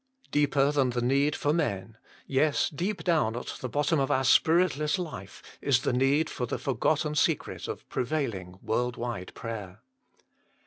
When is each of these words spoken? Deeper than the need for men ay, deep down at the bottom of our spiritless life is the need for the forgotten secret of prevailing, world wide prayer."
Deeper 0.31 0.71
than 0.71 0.89
the 0.89 1.01
need 1.03 1.35
for 1.35 1.53
men 1.53 1.95
ay, 2.27 2.53
deep 2.73 3.03
down 3.03 3.35
at 3.35 3.55
the 3.61 3.69
bottom 3.69 3.99
of 3.99 4.09
our 4.09 4.23
spiritless 4.23 4.97
life 4.97 5.43
is 5.61 5.81
the 5.83 5.93
need 5.93 6.27
for 6.27 6.47
the 6.47 6.57
forgotten 6.57 7.13
secret 7.13 7.67
of 7.67 7.87
prevailing, 7.87 8.57
world 8.63 8.97
wide 8.97 9.31
prayer." 9.35 9.79